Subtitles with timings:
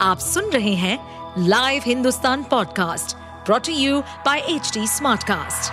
[0.00, 0.98] आप सुन रहे हैं
[1.38, 3.16] live Hindustan podcast
[3.46, 5.72] brought to you by H Smartcast.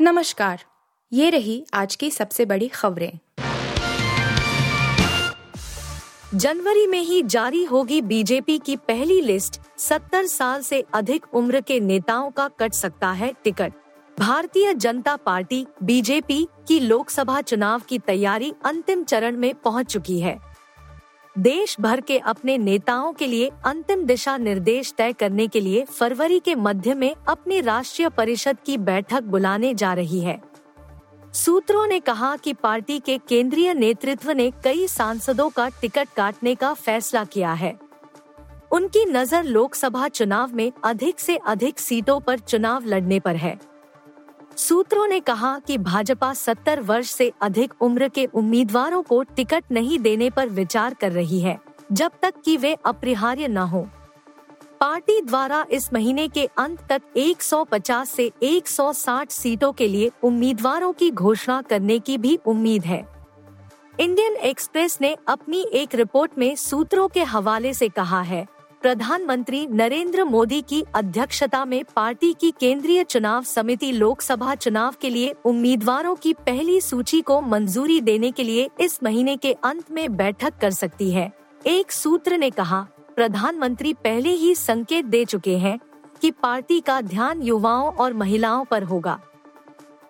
[0.00, 0.64] नमस्कार,
[1.12, 3.18] ये रही आज की सबसे बड़ी खबरें।
[6.34, 11.80] जनवरी में ही जारी होगी बीजेपी की पहली लिस्ट। 70 साल से अधिक उम्र के
[11.80, 13.72] नेताओं का कट सकता है ticket.
[14.18, 20.51] Bharatiya Janata party, BJP की लोकसभा चुनाव की तैयारी अंतिम चरण में पहुँच चुकी है।
[21.38, 26.38] देश भर के अपने नेताओं के लिए अंतिम दिशा निर्देश तय करने के लिए फरवरी
[26.38, 30.42] के मध्य में अपनी राष्ट्रीय परिषद की बैठक बुलाने जा रही है।
[31.32, 36.74] सूत्रों ने कहा कि पार्टी के केंद्रीय नेतृत्व ने कई सांसदों का टिकट काटने का
[36.74, 37.78] फैसला किया है।
[38.72, 43.58] उनकी नज़र लोकसभा चुनाव में अधिक से अधिक सीटों पर चुनाव लड़ने पर है।
[44.56, 49.98] सूत्रों ने कहा कि भाजपा 70 वर्ष से अधिक उम्र के उम्मीदवारों को टिकट नहीं
[49.98, 51.58] देने पर विचार कर रही है,
[51.92, 53.88] जब तक कि वे अपरिहार्य न हो।
[54.80, 61.10] पार्टी द्वारा इस महीने के अंत तक 150 से 160 सीटों के लिए उम्मीदवारों की
[61.10, 63.04] घोषणा करने की भी उम्मीद है।
[64.00, 68.46] इंडियन एक्सप्रेस ने अपनी एक रिपोर्ट में सूत्रों के हवाले से कहा है
[68.82, 75.34] प्रधानमंत्री नरेंद्र मोदी की अध्यक्षता में पार्टी की केंद्रीय चुनाव समिति लोकसभा चुनाव के लिए
[75.44, 80.58] उम्मीदवारों की पहली सूची को मंजूरी देने के लिए इस महीने के अंत में बैठक
[80.60, 81.32] कर सकती है।
[81.66, 85.78] एक सूत्र ने कहा, प्रधानमंत्री पहले ही संकेत दे चुके हैं
[86.20, 89.20] कि पार्टी का ध्यान युवाओं और महिलाओं पर होगा।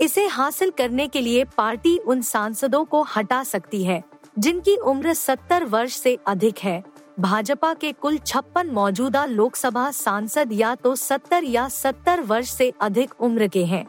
[0.01, 4.03] इसे हासिल करने के लिए पार्टी उन सांसदों को हटा सकती है,
[4.39, 10.75] जिनकी उम्र 70 वर्ष से अधिक है। भाजपा के कुल छप्पन मौजूदा लोकसभा सांसद या
[10.75, 13.87] तो 70 या 70 वर्ष से अधिक उम्र के हैं।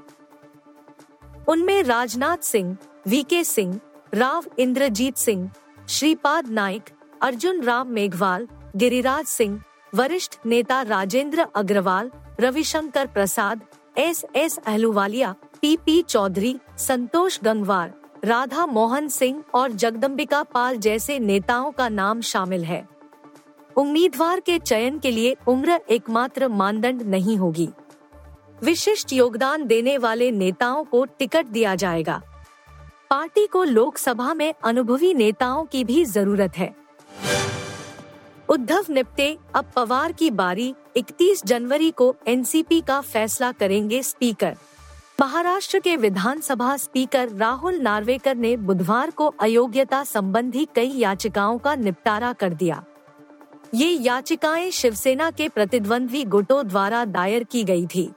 [1.47, 3.79] उनमें राजनाथ सिंह वीके सिंह,
[4.13, 5.49] राव इंद्रजीत सिंह,
[5.89, 6.83] श्रीपाद नाइक,
[7.21, 9.61] अर्जुन राम मेघवाल, गिरिराज सिंह,
[9.95, 13.61] वरिष्ठ नेता Rajendra Agrawal, Ravishankar Prasad,
[13.97, 17.93] S S Ahluwalia, P P Chaudhary, Santosh Gangwar,
[18.25, 22.92] Radha Mohan Singh और जगदम्बिका पाल जैसे नेताओं का नाम शामिल है।
[23.77, 27.69] उम्मीदवार के चयन के लिए उम्र एकमात्र मानदंड नहीं होगी।
[28.63, 32.21] विशिष्ट योगदान देने वाले नेताओं को टिकट दिया जाएगा।
[33.09, 36.75] पार्टी को लोकसभा में अनुभवी नेताओं की भी ज़रूरत है।
[38.49, 44.55] उद्धव निपटे, अब पवार की बारी 31 जनवरी को एनसीपी का फैसला करेंगे स्पीकर।
[45.21, 52.33] महाराष्ट्र के विधानसभा स्पीकर राहुल नार्वेकर ने बुधवार को अयोग्यता संबंधी कई याचिकाओं का निपटारा
[52.33, 52.83] कर दिया।
[53.75, 58.13] ये याचिकाएँ शिवसेना के प्रतिद्वंद्वी गुटों द्वारा दायर की गई थी।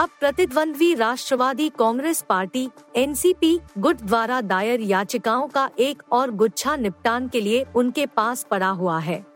[0.00, 7.28] अब प्रतिद्वंद्वी राष्ट्रवादी कांग्रेस पार्टी, एनसीपी, गुट द्वारा दायर याचिकाओं का एक और गुच्छा निपटान
[7.28, 9.26] के लिए उनके पास पड़ा हुआ है।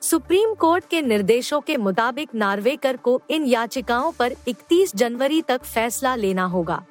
[0.00, 6.14] सुप्रीम कोर्ट के निर्देशों के मुताबिक नार्वेकर को इन याचिकाओं पर 31 जनवरी तक फैसला
[6.14, 6.84] लेना होगा।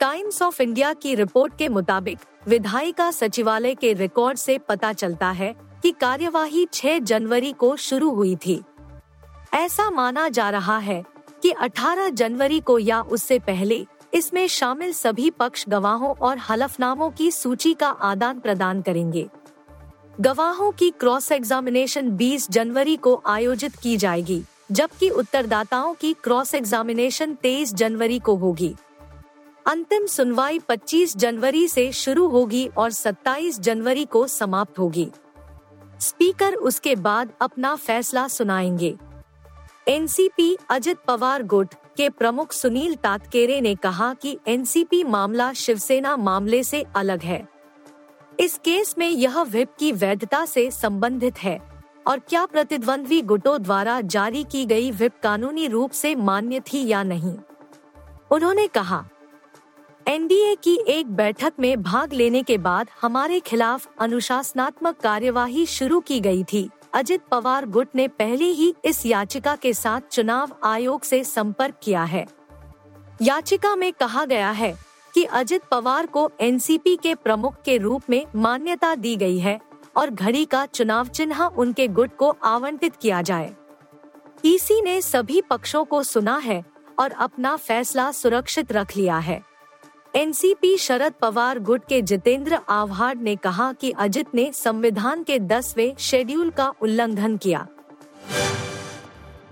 [0.00, 5.69] टाइम्स ऑफ़ इंडिया की रिपोर्ट के मुताबिक विधायिका सचिवालय के रिकॉर्ड से पता चलता है
[5.82, 8.62] कि कार्यवाही 6 जनवरी को शुरू हुई थी।
[9.54, 11.04] ऐसा माना जा रहा है
[11.42, 17.30] कि 18 जनवरी को या उससे पहले इसमें शामिल सभी पक्ष गवाहों और हलफनामों की
[17.30, 19.28] सूची का आदान प्रदान करेंगे।
[20.20, 24.42] गवाहों की क्रॉस एग्जामिनेशन 20 जनवरी को आयोजित की जाएगी,
[24.72, 28.74] जबकि उत्तरदाताओं की क्रॉस एग्जामिनेशन 23 जनवरी को होगी।
[29.66, 35.10] अंतिम सुनवाई 25 जनवरी से शुरू होगी और 27 जनवरी को समाप्त होगी।
[36.00, 38.96] स्पीकर उसके बाद अपना फैसला सुनाएँगे।
[39.88, 46.62] एनसीपी अजित पवार गुट के प्रमुख सुनील तातकेरे ने कहा कि एनसीपी मामला शिवसेना मामले
[46.64, 47.48] से अलग है।
[48.40, 54.00] इस केस में यह विप की वैधता से संबंधित है और क्या प्रतिद्वंद्वी गुटों द्वारा
[54.00, 57.36] जारी की गई विप कानूनी रूप से मान्य थी या नहीं।
[58.30, 59.04] उन्होंने कहा
[60.08, 66.20] एनडीए की एक बैठक में भाग लेने के बाद हमारे खिलाफ अनुशासनात्मक कार्यवाही शुरू की
[66.20, 71.22] गई थी। अजित पवार गुट ने पहले ही इस याचिका के साथ चुनाव आयोग से
[71.24, 72.26] संपर्क किया है।
[73.22, 74.74] याचिका में कहा गया है
[75.14, 79.60] कि अजित पवार को एनसीपी के प्रमुख के रूप में मान्यता दी गई है
[79.96, 83.54] और घड़ी का चुनाव चिन्ह उनके गुट को आवंटित किया जाए।
[84.44, 86.64] ईसी ने सभी पक्षों को सुना है
[86.98, 89.49] और अपना फैसला सुरक्षित रख लिया है।
[90.14, 95.96] एनसीपी शरद पवार गुट के जितेंद्र आव्हाड ने कहा कि अजित ने संविधान के दसवें
[95.98, 97.66] शेड्यूल का उल्लंघन किया।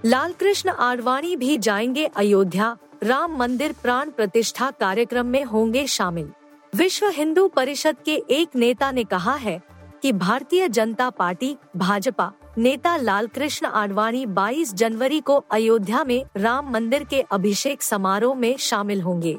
[0.05, 6.31] लालकृष्ण आडवाणी भी जाएँगे अयोध्या। राम मंदिर प्राण प्रतिष्ठा कार्यक्रम में होंगे शामिल।
[6.75, 9.61] विश्व हिंदू परिषद के एक नेता ने कहा है
[10.03, 17.05] कि भारतीय जनता पार्टी, भाजपा, नेता लालकृष्ण आडवाणी 22 जनवरी को अयोध्या में राम मंदिर
[17.05, 19.39] के अभिषेक समारोह में शामिल होंगे।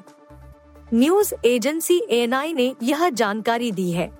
[0.94, 4.20] न्यूज़ एजेंसी एएनआई ने यह जानकारी दी है।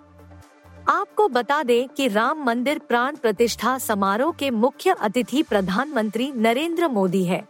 [0.88, 7.24] आपको बता दें कि राम मंदिर प्राण प्रतिष्ठा समारोह के मुख्य अतिथि प्रधानमंत्री नरेंद्र मोदी
[7.24, 7.48] है।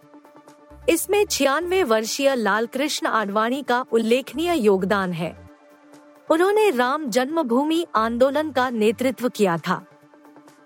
[0.90, 5.50] इसमें छियानवे वर्षीय लालकृष्ण आडवाणी का उल्लेखनीय योगदान है।
[6.32, 9.86] उन्होंने राम जन्मभूमि आंदोलन का नेतृत्व किया था।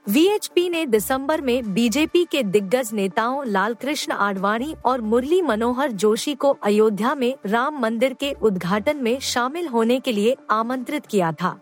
[0.09, 6.57] वीएचपी ने दिसंबर में बीजेपी के दिग्गज नेताओं लालकृष्ण आडवाणी और मुरली मनोहर जोशी को
[6.63, 11.59] अयोध्या में राम मंदिर के उद्घाटन में शामिल होने के लिए आमंत्रित किया था।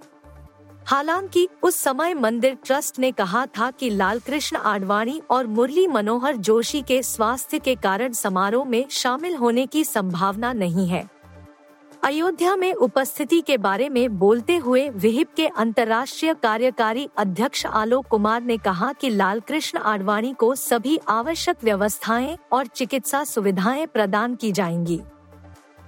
[0.86, 6.82] हालाँकि उस समय मंदिर ट्रस्ट ने कहा था कि लालकृष्ण आडवाणी और मुरली मनोहर जोशी
[6.82, 11.10] के स्वास्थ्य के कारण समारोह में शामिल होने की संभावना नहीं है।
[12.04, 18.42] अयोध्या में उपस्थिति के बारे में बोलते हुए विहिप के अंतर्राष्ट्रीय कार्यकारी अध्यक्ष आलोक कुमार
[18.42, 25.00] ने कहा कि लालकृष्ण आडवाणी को सभी आवश्यक व्यवस्थाएँ और चिकित्सा सुविधाएँ प्रदान की जाएँगी।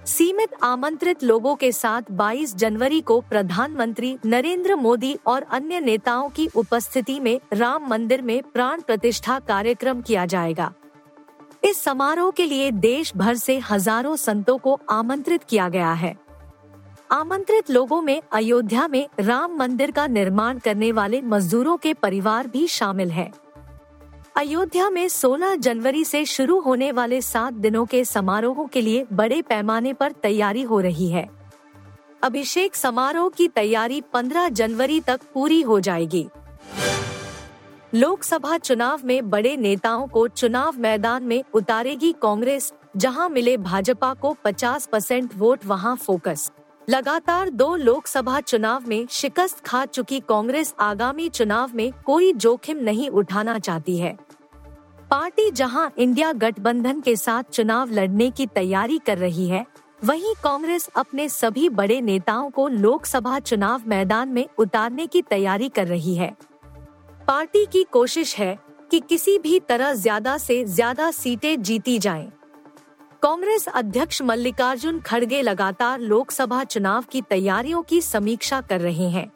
[0.06, 6.48] सीमित आमंत्रित लोगों के साथ 22 जनवरी को प्रधानमंत्री नरेंद्र मोदी और अन्य नेताओं की
[6.56, 10.72] उपस्थिति में राम मंदिर में प्राण प्रतिष्ठा कार्यक्रम किया जाएगा।
[11.64, 16.14] इस समारोह के लिए देश भर से हज़ारों संतों को आमंत्रित किया गया है।
[17.10, 22.66] आमंत्रित लोगों में अयोध्या में राम मंदिर का निर्माण करने वाले मजदूरों के परिवार भी
[22.68, 23.30] शामिल है।
[24.36, 29.42] अयोध्या में 16 जनवरी से शुरू होने वाले सात दिनों के समारोहों के लिए बड़े
[29.42, 31.28] पैमाने पर तैयारी हो रही है।
[32.22, 36.28] अभिषेक समारोह की तैयारी 15 जनवरी तक पूरी हो जाएगी।
[37.94, 44.32] लोकसभा चुनाव में बड़े नेताओं को चुनाव मैदान में उतारेगी कांग्रेस, जहाँ मिले भाजपा को
[44.44, 46.50] 50 परसेंट वोट, वहाँ फोकस।
[46.88, 53.08] लगातार दो लोकसभा चुनाव में शिकस्त खा चुकी कांग्रेस आगामी चुनाव में कोई जोखिम नहीं
[53.10, 54.12] उठाना चाहती है।
[55.10, 59.64] पार्टी जहाँ इंडिया गठबंधन के साथ चुनाव लड़ने की तैयारी कर रही है,
[60.04, 65.86] वहीं कांग्रेस अपने सभी बड़े नेताओं को लोकसभा चुनाव मैदान में उतारने की तैयारी कर
[65.86, 66.34] रही है।
[67.28, 68.56] पार्टी की कोशिश है
[68.90, 72.26] कि किसी भी तरह ज़्यादा से ज़्यादा सीटें जीती जाएँ।
[73.22, 79.26] कांग्रेस अध्यक्ष मल्लिकार्जुन खड़गे लगातार लोकसभा चुनाव की तैयारियों की समीक्षा कर रहे हैं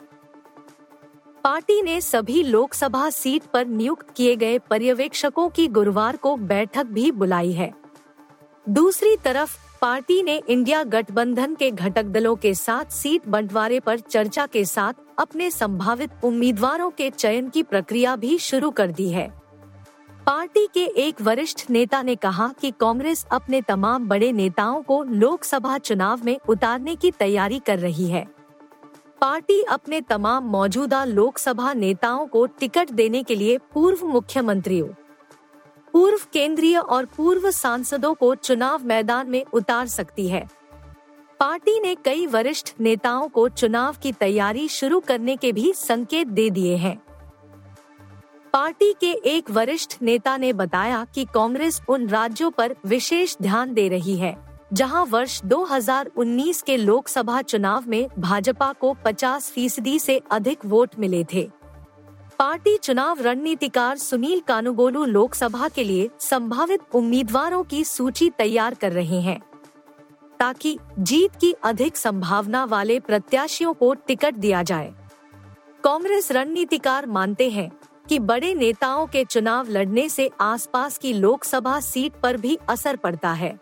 [1.45, 7.11] पार्टी ने सभी लोकसभा सीट पर नियुक्त किए गए पर्यवेक्षकों की गुरुवार को बैठक भी
[7.13, 7.73] बुलाई है
[8.67, 14.47] दूसरी तरफ़, पार्टी ने इंडिया गठबंधन के घटक दलों के साथ सीट बंटवारे पर चर्चा
[14.47, 19.29] के साथ अपने संभावित उम्मीदवारों के चयन की प्रक्रिया भी शुरू कर दी है।
[20.27, 25.79] पार्टी के एक वरिष्ठ नेता ने कहा कि कांग्रेस अपने तमाम बड़े नेताओं को लोकसभा
[25.79, 28.27] चुनाव में उतारने की तैयारी कर रही है।
[29.21, 34.89] पार्टी अपने तमाम मौजूदा लोकसभा नेताओं को टिकट देने के लिए पूर्व मुख्यमंत्रियों,
[35.93, 40.47] पूर्व केंद्रीय और पूर्व सांसदों को चुनाव मैदान में उतार सकती है।
[41.41, 46.49] पार्टी ने कई वरिष्ठ नेताओं को चुनाव की तैयारी शुरू करने के भी संकेत दे
[46.51, 46.97] दिए हैं।
[48.53, 53.89] पार्टी के एक वरिष्ठ नेता ने बताया कि कांग्रेस उन राज्यों पर विशेष ध्यान दे
[53.89, 54.37] रही है,
[54.73, 61.25] जहाँ वर्ष 2019 के लोकसभा चुनाव में भाजपा को 50 फ़ीसदी से अधिक वोट मिले
[61.25, 61.49] थे।
[62.39, 69.21] पार्टी चुनाव रणनीतिकार सुनील कानुगोलू लोकसभा के लिए संभावित उम्मीदवारों की सूची तैयार कर रहे
[69.21, 69.41] हैं।
[70.41, 74.95] ताकि जीत की अधिक संभावना वाले प्रत्याशियों को टिकट दिया जाए।
[75.85, 77.71] कांग्रेस रणनीतिकार मानते हैं
[78.09, 83.33] कि बड़े नेताओं के चुनाव लड़ने से आसपास की लोकसभा सीट पर भी असर पड़ता
[83.33, 83.59] है।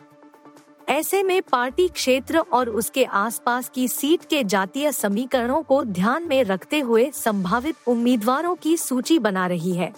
[0.89, 6.45] ऐसे में पार्टी क्षेत्र और उसके आसपास की सीट के जातीय समीकरणों को ध्यान में
[6.45, 9.93] रखते हुए संभावित उम्मीदवारों की सूची बना रही है।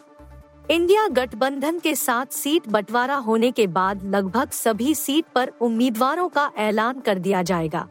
[0.71, 6.51] इंडिया गठबंधन के साथ सीट बंटवारा होने के बाद लगभग सभी सीट पर उम्मीदवारों का
[6.59, 7.87] ऐलान कर दिया जाएगा।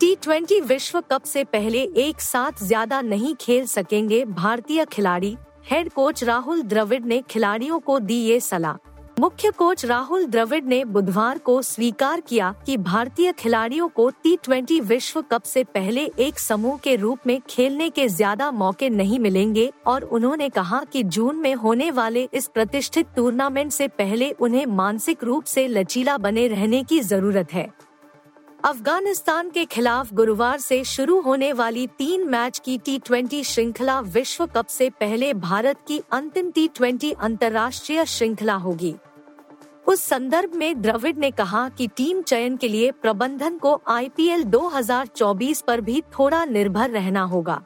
[0.00, 5.36] टी ट्वेंटी विश्व कप से पहले एक साथ ज़्यादा नहीं खेल सकेंगे भारतीय खिलाड़ी।
[5.70, 8.76] हेड कोच राहुल द्रविड़ ने खिलाड़ियों को दी ये सलाह।
[9.16, 15.20] मुख्य कोच राहुल द्रविड़ ने बुधवार को स्वीकार किया कि भारतीय खिलाड़ियों को टी विश्व
[15.22, 20.02] कप से पहले एक समूह के रूप में खेलने के ज़्यादा मौके नहीं मिलेंगे और
[20.02, 25.44] उन्होंने कहा कि जून में होने वाले इस प्रतिष्ठित टूर्नामेंट से पहले उन्हें मानसिक रूप
[25.44, 27.68] से लचीला बने रहने की ज़रूरत है।
[28.66, 34.46] अफ़गानिस्तान के खिलाफ गुरुवार से शुरू होने वाली तीन मैच की टी ट्वेंटी श्रृंखला विश्व
[34.46, 38.94] कप से पहले भारत की अंतिम टी ट्वेंटी अंतर्राष्ट्रीय श्रृंखला होगी।
[39.86, 45.62] उस संदर्भ में द्रविड ने कहा कि टीम चयन के लिए प्रबंधन को आईपीएल 2024
[45.62, 47.62] पर भी थोड़ा निर्भर रहना होगा।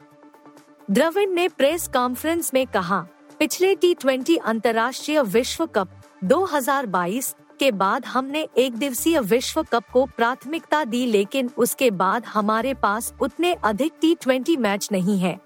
[0.91, 3.05] द्रविड़ ने प्रेस कॉन्फ्रेंस में कहा,
[3.39, 10.05] पिछले टी ट्वेंटी अंतर्राष्ट्रीय विश्व कप 2022 के बाद हमने एक दिवसीय विश्व कप को
[10.07, 15.39] प्राथमिकता दी, लेकिन उसके बाद हमारे पास उतने अधिक टी ट्वेंटी मैच नहीं है।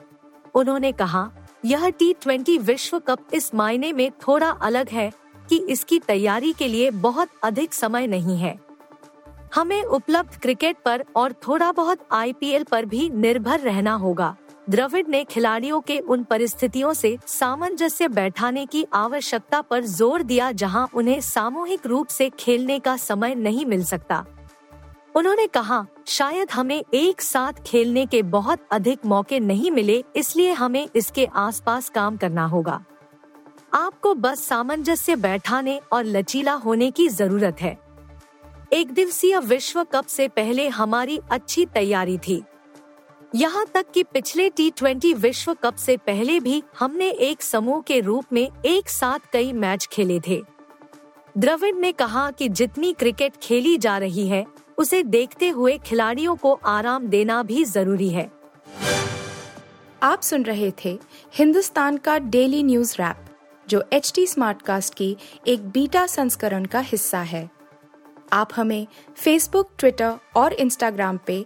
[0.56, 1.30] उन्होंने कहा,
[1.66, 5.12] यह टी ट्वेंटी विश्व कप इस मायने में थोड़ा अलग है
[5.50, 8.58] कि इसकी तैयारी के लिए बहुत अधिक समय नहीं है।
[9.56, 14.36] हमें उपलब्ध क्रिकेट पर और थोड़ा बहुत आईपीएल पर भी निर्भर रहना होगा।
[14.70, 20.88] द्रविड ने खिलाड़ियों के उन परिस्थितियों से सामंजस्य बैठाने की आवश्यकता पर ज़ोर दिया जहाँ
[20.94, 24.26] उन्हें सामूहिक रूप से खेलने का समय नहीं मिल सकता।
[25.16, 30.88] उन्होंने कहा, शायद हमें एक साथ खेलने के बहुत अधिक मौके नहीं मिले, इसलिए हमें
[30.96, 32.84] इसके आसपास काम करना होगा।
[33.74, 37.78] आपको बस सामंजस्य बैठाने और लचीला होने की ज़रूरत है।
[38.74, 42.44] एक दिवसीय विश्व कप से पहले हमारी अच्छी तैयारी थी।
[43.36, 48.00] यहाँ तक कि पिछले टी ट्वेंटी विश्व कप से पहले भी हमने एक समूह के
[48.00, 50.42] रूप में एक साथ कई मैच खेले थे।
[51.38, 54.46] द्रविड ने कहा कि जितनी क्रिकेट खेली जा रही है,
[54.78, 58.30] उसे देखते हुए खिलाड़ियों को आराम देना भी ज़रूरी है।
[60.04, 60.98] आप सुन रहे थे
[61.34, 63.26] हिंदुस्तान का डेली न्यूज़ रैप,
[63.68, 65.16] जो एच टी स्मार्ट कास्ट की
[65.48, 67.50] एक बीटा संस्करण का हिस्सा है।
[68.34, 71.46] आप हमें फेसबुक ट्विटर और इंस्टाग्राम पे